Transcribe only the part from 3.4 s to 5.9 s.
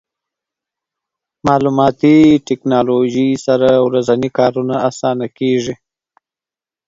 سره ورځني کارونه اسانه کېږي.